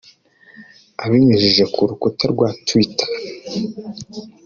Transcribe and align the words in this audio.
Abinyujije 1.03 1.63
ku 1.73 1.79
rukuta 1.89 2.23
rwa 2.33 2.47
Twitter 2.67 3.09